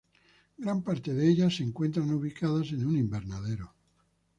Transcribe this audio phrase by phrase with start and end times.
[0.57, 3.71] Gran parte de ellas se encuentran ubicadas en un invernadero.